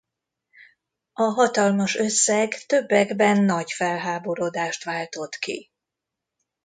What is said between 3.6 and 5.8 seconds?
felháborodást váltott ki.